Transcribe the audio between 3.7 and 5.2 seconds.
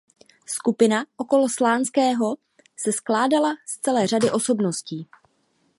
celé řady osobností.